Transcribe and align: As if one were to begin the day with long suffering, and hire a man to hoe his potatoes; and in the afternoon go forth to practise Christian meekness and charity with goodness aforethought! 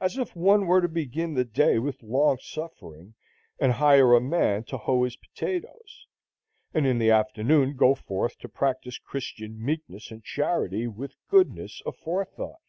As 0.00 0.16
if 0.16 0.34
one 0.34 0.64
were 0.66 0.80
to 0.80 0.88
begin 0.88 1.34
the 1.34 1.44
day 1.44 1.78
with 1.78 2.02
long 2.02 2.38
suffering, 2.40 3.12
and 3.58 3.70
hire 3.72 4.14
a 4.14 4.18
man 4.18 4.64
to 4.64 4.78
hoe 4.78 5.02
his 5.04 5.16
potatoes; 5.18 6.06
and 6.72 6.86
in 6.86 6.96
the 6.98 7.10
afternoon 7.10 7.76
go 7.76 7.94
forth 7.94 8.38
to 8.38 8.48
practise 8.48 8.96
Christian 8.98 9.62
meekness 9.62 10.10
and 10.10 10.24
charity 10.24 10.86
with 10.86 11.16
goodness 11.28 11.82
aforethought! 11.84 12.62